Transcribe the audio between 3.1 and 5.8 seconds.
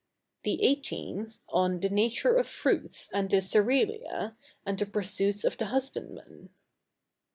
and the Cerealia, and the pursuits of the